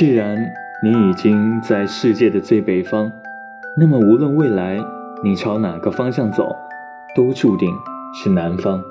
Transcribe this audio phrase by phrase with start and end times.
[0.00, 0.34] 既然
[0.82, 3.12] 你已经在世界的最北方，
[3.76, 4.78] 那么无论未来
[5.22, 6.56] 你朝哪个方向走，
[7.14, 7.68] 都注定
[8.14, 8.82] 是南方。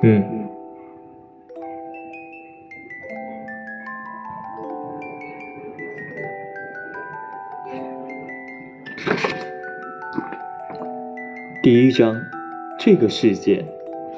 [0.00, 0.48] 嗯，
[11.60, 12.14] 第一章，
[12.78, 13.64] 这个世界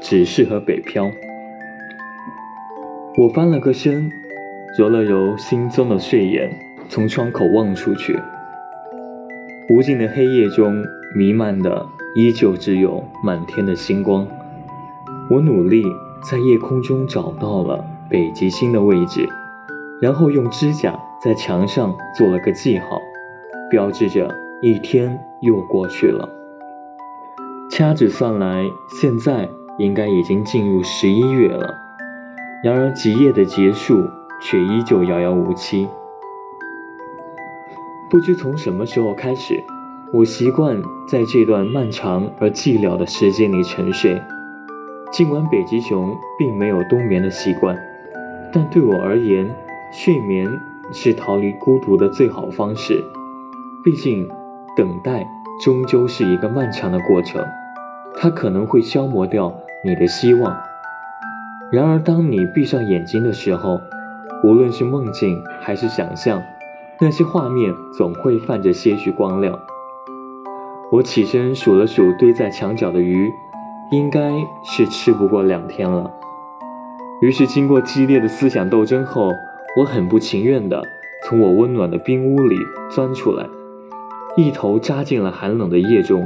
[0.03, 1.11] 只适合北漂。
[3.17, 4.11] 我翻了个身，
[4.77, 6.51] 揉了揉惺忪的睡眼，
[6.91, 8.19] 从窗口望出去，
[9.71, 10.85] 无尽的黑夜中
[11.17, 14.29] 弥漫的依旧只有满天的星光。
[15.31, 15.85] 我努力
[16.29, 19.29] 在夜空中找到了北极星的位置，
[20.01, 23.01] 然后用指甲在墙上做了个记号，
[23.71, 24.29] 标志着
[24.61, 26.29] 一天又过去了。
[27.71, 28.65] 掐指算来，
[29.01, 29.49] 现在
[29.79, 31.77] 应该已经进入十一月了。
[32.65, 34.03] 然而极夜的结束
[34.43, 35.87] 却依旧遥遥无期。
[38.11, 39.63] 不知从什么时候开始，
[40.13, 44.21] 我习惯在这段漫长而寂寥的时间里沉睡。
[45.11, 47.77] 尽管北极熊并没有冬眠的习惯，
[48.53, 49.51] 但对我而言，
[49.93, 50.49] 睡眠
[50.93, 53.05] 是逃离孤独的最好方式。
[53.83, 54.29] 毕竟，
[54.77, 55.27] 等待
[55.65, 57.45] 终究是一个漫长的过程，
[58.15, 59.53] 它可能会消磨掉
[59.85, 60.57] 你的希望。
[61.73, 63.81] 然而，当你闭上眼睛的时候，
[64.45, 66.41] 无论是梦境还是想象，
[67.01, 69.59] 那些画面总会泛着些许光亮。
[70.93, 73.33] 我起身数了数堆在墙角的鱼。
[73.91, 76.11] 应该是吃不过两天了。
[77.21, 79.31] 于是，经过激烈的思想斗争后，
[79.77, 80.83] 我很不情愿地
[81.25, 82.57] 从我温暖的冰屋里
[82.91, 83.47] 钻出来，
[84.37, 86.25] 一头扎进了寒冷的夜中，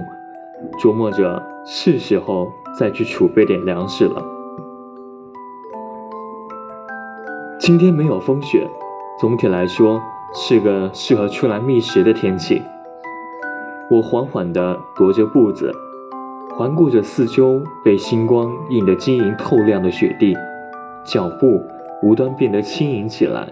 [0.79, 4.23] 琢磨着是时候再去储备点粮食了。
[7.59, 8.69] 今天没有风雪，
[9.19, 10.01] 总体来说
[10.35, 12.63] 是个适合出来觅食的天气。
[13.91, 15.73] 我缓缓地踱着步子。
[16.57, 20.37] 环顾着四周被星光映得晶莹透亮的雪地，
[21.05, 21.61] 脚步
[22.01, 23.49] 无端变得轻盈起来，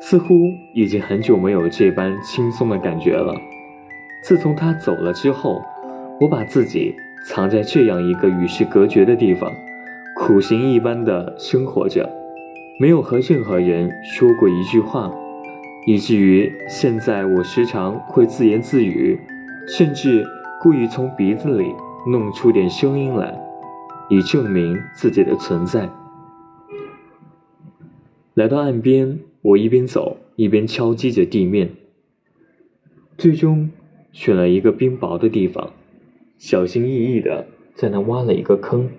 [0.00, 0.34] 似乎
[0.74, 3.32] 已经很久没有这般轻松的感觉了。
[4.24, 5.62] 自从他走了之后，
[6.20, 6.92] 我把自己
[7.28, 9.48] 藏在这样一个与世隔绝的地方，
[10.16, 12.10] 苦行一般的生活着，
[12.80, 15.08] 没有和任何人说过一句话，
[15.86, 19.16] 以至于现在我时常会自言自语，
[19.68, 20.24] 甚至
[20.60, 21.72] 故意从鼻子里。
[22.04, 23.40] 弄出点声音来，
[24.10, 25.88] 以证明自己的存在。
[28.34, 31.70] 来到岸边，我一边走一边敲击着地面，
[33.16, 33.70] 最终
[34.10, 35.70] 选了一个冰薄的地方，
[36.38, 38.90] 小心翼翼的在那挖了一个坑，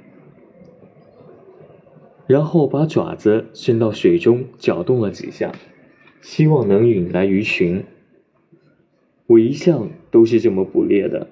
[2.26, 5.52] 然后把爪子伸到水中搅动了几下，
[6.22, 7.84] 希望能引来鱼群。
[9.28, 11.28] 我一向都是这么捕猎的。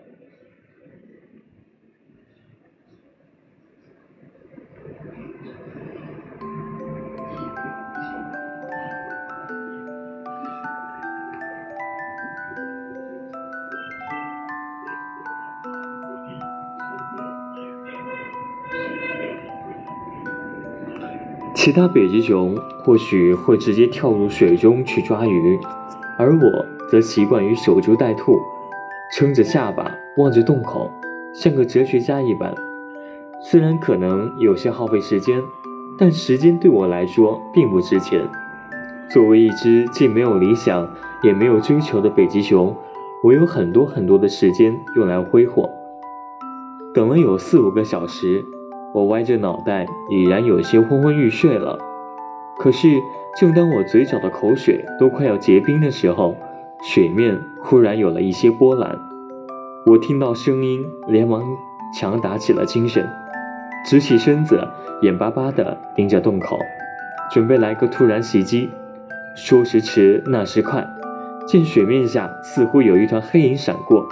[21.63, 25.59] 其他北极熊或许会直接跳入水中去抓鱼，
[26.17, 28.35] 而我则习惯于守株待兔，
[29.15, 30.89] 撑着下巴望着洞口，
[31.35, 32.51] 像个哲学家一般。
[33.43, 35.39] 虽然可能有些耗费时间，
[35.99, 38.27] 但时间对我来说并不值钱。
[39.11, 40.89] 作为一只既没有理想
[41.21, 42.75] 也没有追求的北极熊，
[43.23, 45.69] 我有很多很多的时间用来挥霍。
[46.91, 48.43] 等了有四五个小时，
[48.93, 51.77] 我歪着脑袋，已然有些昏昏欲睡了。
[52.59, 52.87] 可是，
[53.39, 56.35] 正当我嘴角的口水都快要结冰的时候，
[56.83, 58.99] 水面忽然有了一些波澜。
[59.85, 61.41] 我听到声音，连忙
[61.97, 63.09] 强打起了精神，
[63.85, 64.67] 直起身子，
[65.01, 66.59] 眼巴巴地盯着洞口，
[67.31, 68.69] 准备来个突然袭击。
[69.35, 70.85] 说时迟，那时快，
[71.47, 74.05] 见水面下似乎有一团黑影闪过。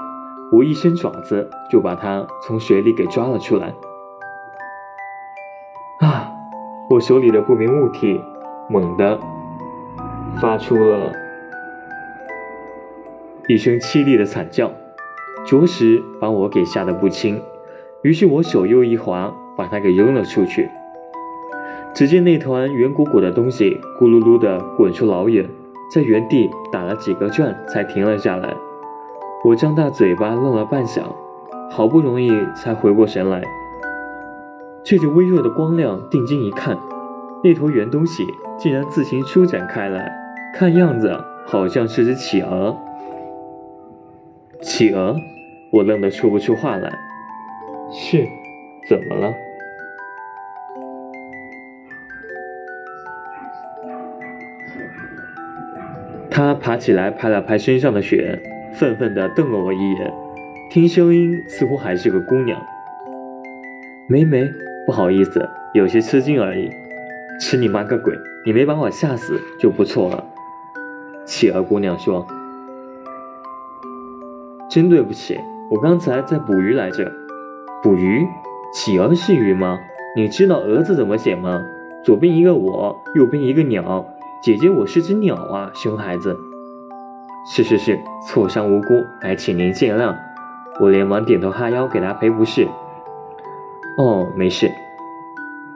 [0.51, 3.73] 我一伸爪子就把它从水里给抓了出来。
[6.99, 8.19] 我手里的不明物体
[8.67, 9.17] 猛地
[10.41, 11.13] 发出了
[13.47, 14.69] 一声凄厉的惨叫，
[15.47, 17.41] 着实把我给吓得不轻。
[18.01, 20.67] 于是我手又一滑，把它给扔了出去。
[21.93, 25.47] 只见那团圆鼓鼓的东西咕噜噜地滚出老远，
[25.95, 28.53] 在原地打了几个转才停了下来。
[29.45, 31.03] 我张大嘴巴愣了半晌，
[31.71, 33.41] 好不容易才回过神来。
[34.83, 36.77] 借着微弱的光亮，定睛一看，
[37.43, 38.25] 那坨圆东西
[38.57, 40.11] 竟然自行舒展开来，
[40.53, 41.15] 看样子
[41.45, 42.75] 好像是只企鹅。
[44.61, 45.15] 企鹅？
[45.71, 46.91] 我愣得说不出话来。
[47.91, 48.25] 是，
[48.87, 49.33] 怎么了？
[56.31, 58.39] 他爬起来，拍了拍身上的雪。
[58.71, 60.13] 愤愤地瞪了我一眼，
[60.69, 62.61] 听声音似乎还是个姑娘。
[64.07, 64.47] 没没，
[64.89, 66.67] 不好意思，有些吃惊而已。
[67.39, 68.17] 吃你妈个鬼！
[68.43, 70.25] 你没把我吓死就不错了。
[71.27, 72.25] 企鹅姑娘说
[74.67, 75.39] ：“真对不起，
[75.69, 77.11] 我刚才在捕鱼来着。
[77.83, 78.25] 捕鱼？
[78.73, 79.77] 企鹅是鱼吗？
[80.15, 81.61] 你知道蛾子怎么写吗？
[82.03, 84.07] 左边一个我，右边一个鸟。
[84.41, 86.35] 姐姐，我是只鸟啊，熊孩子。”
[87.45, 88.87] 是是是，错伤无辜，
[89.21, 90.15] 还请您见谅。
[90.79, 92.67] 我连忙点头哈腰，给他赔不是。
[93.99, 94.71] 哦，没事。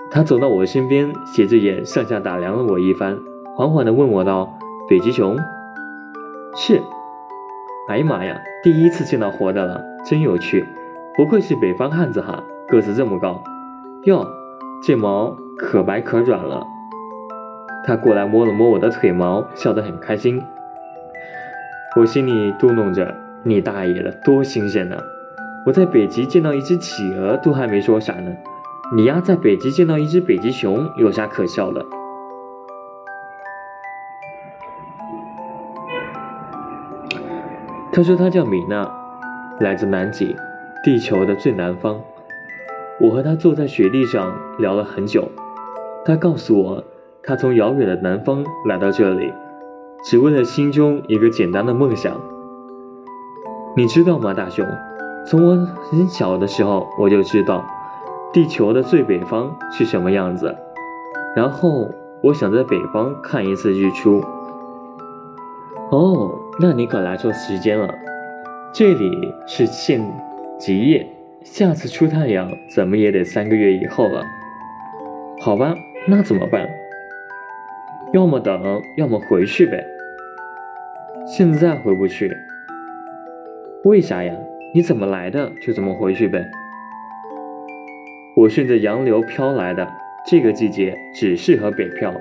[0.09, 3.19] 他走到我身边，斜着眼上下打量了我一番，
[3.53, 5.37] 缓缓地问我道：“北极熊？”
[6.55, 6.81] 是。
[7.89, 10.65] 哎呀妈呀，第一次见到活的了，真有趣。
[11.17, 13.43] 不愧是北方汉子哈，个子这么高。
[14.03, 14.25] 哟，
[14.81, 16.65] 这毛可白可软了。
[17.85, 20.41] 他过来摸了摸我的腿毛，笑得很开心。
[21.97, 24.95] 我心里嘟囔着：“你大爷的，多新鲜呢！
[25.65, 28.35] 我在北极见到一只企鹅，都还没说啥呢。
[28.95, 31.85] 你丫在北极见到一只北极熊，有啥可笑的？”
[37.93, 38.91] 他说他叫米娜，
[39.59, 40.35] 来自南极，
[40.83, 42.01] 地球的最南方。
[42.99, 45.31] 我和他坐在雪地上聊了很久，
[46.03, 46.83] 他告诉我，
[47.23, 49.31] 他从遥远的南方来到这里。
[50.03, 52.19] 只为了心中一个简单的梦想，
[53.77, 54.67] 你知道吗，大雄？
[55.25, 57.65] 从我很小的时候我就知道，
[58.33, 60.55] 地球的最北方是什么样子。
[61.35, 61.89] 然后
[62.21, 64.23] 我想在北方看一次日出。
[65.91, 67.93] 哦，那你可来错时间了，
[68.73, 70.01] 这里是现
[70.59, 71.07] 极夜，
[71.43, 74.23] 下次出太阳怎么也得三个月以后了。
[75.39, 75.75] 好吧，
[76.07, 76.67] 那怎么办？
[78.11, 79.83] 要么等，要么回去呗。
[81.25, 82.35] 现在回不去，
[83.85, 84.33] 为啥呀？
[84.75, 86.49] 你怎么来的就怎么回去呗。
[88.35, 89.87] 我顺着洋流飘来的，
[90.25, 92.11] 这个季节只适合北漂。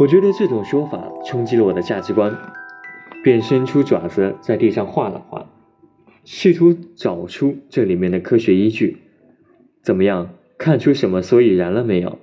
[0.00, 2.36] 我觉得这种说法冲击了我的价值观，
[3.22, 5.46] 便伸出爪子在地上画了画，
[6.24, 8.98] 试图找出这里面的科学依据。
[9.80, 10.30] 怎么样？
[10.58, 12.18] 看出什么所以然了没有？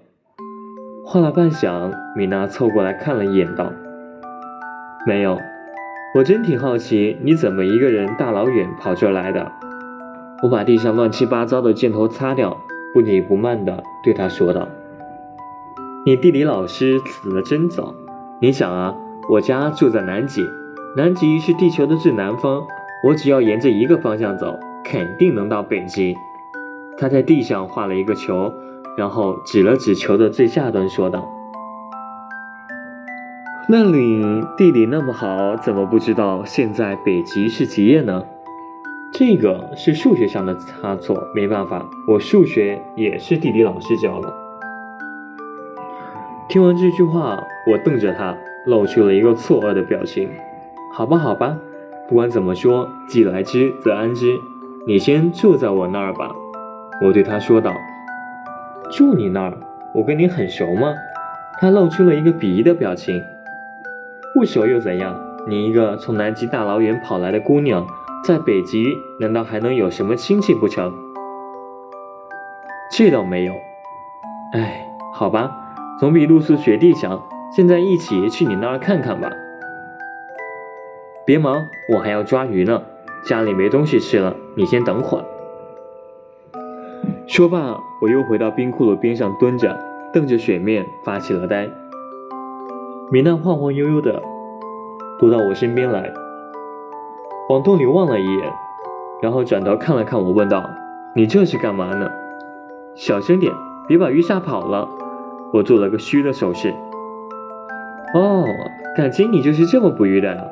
[1.06, 3.72] 画了半晌，米娜凑过来看了一眼，道。
[5.08, 5.40] 没有，
[6.16, 9.52] 我真挺好奇你怎么一个人大老远跑这来的。
[10.42, 12.58] 我把地上乱七八糟的箭头擦掉，
[12.94, 14.66] 不紧不慢地对他说道
[16.08, 17.94] ：“你地理老师死得真早。
[18.40, 18.96] 你想啊，
[19.30, 20.42] 我家住在南极，
[20.96, 22.64] 南极是地球的最南方，
[23.04, 26.16] 我只要沿着一个方向走，肯定能到北极。”
[26.98, 28.54] 他在地上画了一个球，
[28.98, 31.30] 然后指了指球的最下端，说道。
[33.68, 38.24] 那里地理那么好，怎么不知道现在北极是极夜呢？
[39.12, 44.32] 这个是数学上的差错，没办法，我数学也是地理老师教的。
[46.48, 50.30] 听完这句话，我瞪着他，露出了一个错愕的表情。
[50.94, 51.58] 好吧，好吧，
[52.08, 54.28] 不管怎么说，既来之则安之。
[54.86, 56.30] 你先住在我那儿吧，
[57.04, 57.74] 我对他说道。
[58.92, 59.58] 住你那儿？
[59.96, 60.94] 我跟你很熟吗？
[61.60, 63.20] 他露出了一个鄙夷的表情。
[64.36, 65.16] 不熟又怎样？
[65.48, 67.88] 你一个从南极大老远跑来的姑娘，
[68.26, 68.86] 在北极
[69.18, 70.94] 难道还能有什么亲戚不成？
[72.92, 73.54] 这倒没有。
[74.52, 75.56] 哎，好吧，
[75.98, 77.24] 总比露宿雪地强。
[77.56, 79.32] 现在一起去你那儿看看吧。
[81.26, 82.82] 别忙，我还要抓鱼呢，
[83.24, 85.26] 家里没东西吃了，你先等会儿。
[87.26, 89.80] 说罢，我又回到冰窟窿边上蹲着，
[90.12, 91.70] 瞪着水面发起了呆。
[93.12, 94.24] 米娜晃晃悠悠的
[95.20, 96.12] 踱到我身边来，
[97.50, 98.52] 往洞里望了一眼，
[99.22, 100.68] 然后转头看了看我，问道
[101.16, 102.10] ：“你这是干嘛呢？”
[102.98, 103.54] 小声点，
[103.88, 104.90] 别把鱼吓跑了。
[105.54, 106.74] 我做了个虚的手势。
[108.16, 108.44] 哦，
[108.98, 110.44] 感情你就是这么捕鱼的呀？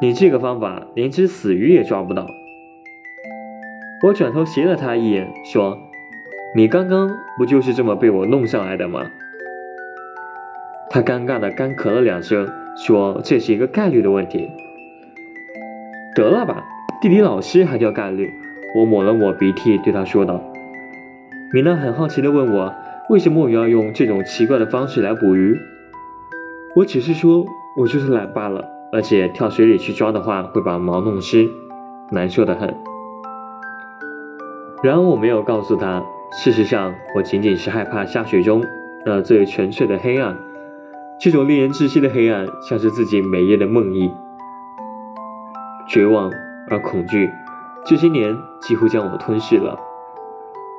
[0.00, 2.28] 你这个方法连只死鱼也抓不到。
[4.04, 5.76] 我转头斜了他一眼，说
[6.54, 9.00] ：“你刚刚不就是这么被我弄上来的吗？”
[10.88, 14.50] 他尴尬的干咳了两声，说：“这是一个概率的问题。”
[16.14, 16.64] 得了吧，
[17.00, 18.32] 地理老师还叫概率？
[18.76, 20.42] 我抹了抹鼻涕，对他说道。
[21.52, 22.74] 米娜很好奇的问我
[23.10, 25.58] ：“为什么我要用这种奇怪的方式来捕鱼？”
[26.74, 31.48] 我只是说，我就是懒罢了，而且跳水里去抓的话会把毛弄湿，
[32.10, 32.74] 难受的很。
[34.82, 38.62] 然而我没有告诉他，事实上我仅仅是害怕下水中
[39.06, 40.36] 那最纯粹的黑暗，
[41.18, 44.12] 这种令人窒息的黑暗，像是自己每夜的梦呓，
[45.88, 46.30] 绝望
[46.68, 47.30] 而恐惧，
[47.86, 49.78] 这些年几乎将我吞噬了。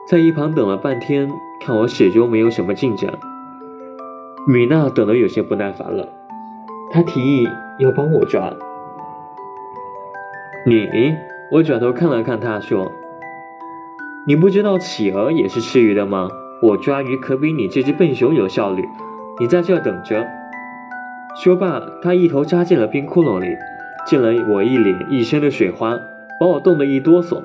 [0.07, 1.27] 在一旁等了半天，
[1.59, 3.17] 看我始终没有什么进展。
[4.47, 6.07] 米娜等得有些不耐烦了，
[6.91, 8.53] 她提议要帮我抓。
[10.67, 10.87] 你，
[11.51, 12.91] 我转头看了看她，说
[14.27, 16.29] ：“你不知道企鹅也是吃鱼的吗？
[16.61, 18.87] 我抓鱼可比你这只笨熊有效率。
[19.39, 20.27] 你在这等着。”
[21.43, 23.55] 说罢，他一头扎进了冰窟窿里，
[24.07, 25.99] 溅了我一脸一身的水花，
[26.39, 27.43] 把我冻得一哆嗦。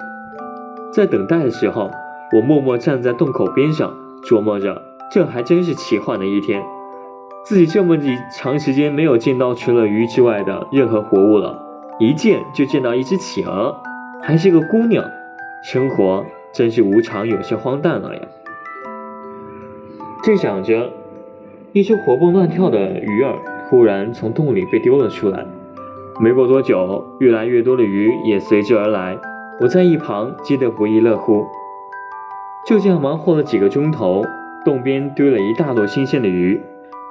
[0.95, 1.91] 在等待的时候，
[2.35, 3.93] 我默默站在洞口边上，
[4.25, 4.81] 琢磨着，
[5.11, 6.63] 这还真是奇幻的一天。
[7.45, 7.99] 自己这么
[8.35, 11.59] 长时间没有见到除了鱼之外的任何活物了，
[11.99, 13.77] 一见就见到一只企鹅，
[14.23, 15.05] 还是个姑娘，
[15.65, 18.23] 生活真是无常，有些荒诞了呀。
[20.23, 20.91] 正想着，
[21.75, 23.35] 一只活蹦乱跳的鱼儿
[23.71, 25.47] 突然从洞里被丢了出来，
[26.21, 29.17] 没过多久，越来越多的鱼也随之而来，
[29.59, 31.47] 我在一旁急得不亦乐乎。
[32.67, 34.23] 就这样忙活了几个钟头，
[34.67, 36.61] 洞边堆了一大摞新鲜的鱼。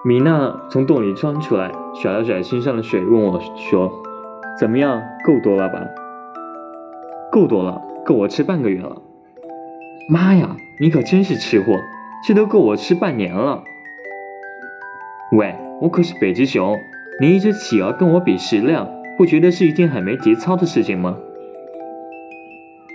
[0.06, 3.92] 米娜从洞里钻出来，甩了甩身上的水，问我说
[4.60, 5.80] ：“怎么样，够多了吧
[7.32, 9.02] ？”“够多了，够我吃半个月了。
[10.08, 11.80] ”“妈呀，你可真是吃货，
[12.28, 13.64] 这都够我吃半年了。
[15.32, 16.78] ”“喂，我可是北极熊，
[17.22, 21.18] 你一只企鹅跟我比食量，不觉得是一件很没节操的事情吗？”“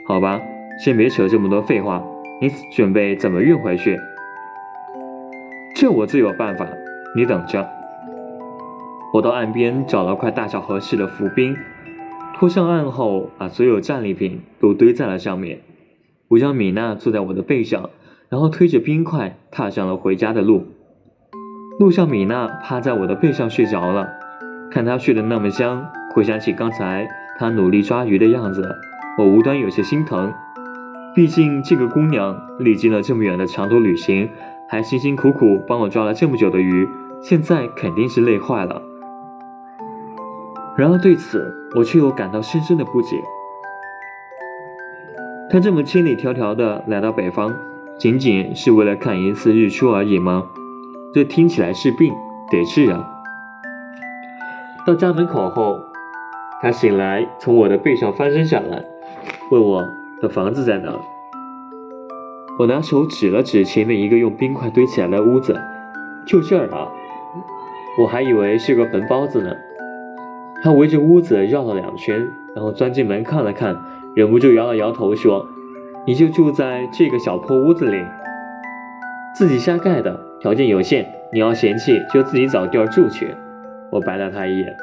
[0.06, 0.42] 好吧，
[0.78, 2.04] 先别扯这么多废话，
[2.42, 3.98] 你准备怎么运回去
[5.74, 6.68] ？”“这我自有办法。”
[7.16, 7.66] 你等着，
[9.14, 11.56] 我到岸边找了块大小合适的浮冰，
[12.34, 15.60] 拖上岸后，把所有战利品都堆在了上面。
[16.28, 17.88] 我让米娜坐在我的背上，
[18.28, 20.66] 然后推着冰块踏上了回家的路。
[21.78, 24.08] 路上，米娜趴在我的背上睡着了，
[24.70, 27.06] 看她睡得那么香，回想起刚才
[27.38, 28.74] 她努力抓鱼的样子，
[29.18, 30.32] 我无端有些心疼。
[31.14, 34.30] 毕竟这个姑娘历经了这么远的长途旅行，
[34.66, 36.88] 还辛辛苦苦帮我抓了这么久的鱼。
[37.20, 38.80] 现在肯定是累坏了，
[40.78, 43.22] 然而对此我却又感到深深的不解。
[45.50, 47.54] 他这么千里迢迢的来到北方，
[47.98, 50.44] 仅仅是为了看一次日出而已吗？
[51.16, 52.14] 这听起来是病，
[52.50, 53.08] 得治啊！
[54.86, 55.80] 到家门口后，
[56.60, 58.84] 他醒来，从我的背上翻身下来，
[59.50, 59.82] 问我
[60.20, 60.92] 的房子在哪。
[62.58, 65.58] 我拿手指了指前面一个用冰块堆起来的屋子，
[66.26, 66.86] 就这儿啊。
[67.98, 69.56] 我还以为是个坟包子呢。
[70.62, 73.74] 他围着屋子绕了两圈，然后钻进门看了看，
[74.14, 75.48] 忍不住摇了摇头说
[76.06, 78.04] ：“你就住在这个小破屋子里，
[79.36, 81.06] 自己瞎盖的，条件有限。
[81.30, 83.34] 你要嫌弃，就自己找地儿住去。”
[83.92, 84.74] 我白了他一眼，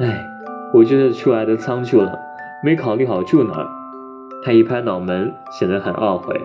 [0.00, 0.26] 哎，
[0.74, 2.18] 我就是出来的仓促了，
[2.62, 3.66] 没考虑好住哪儿。
[4.44, 6.38] 他一拍脑门，显得很懊悔。